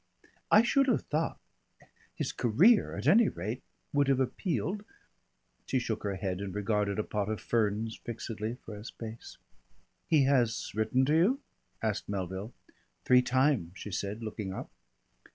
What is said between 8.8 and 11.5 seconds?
space. "He has written to you?"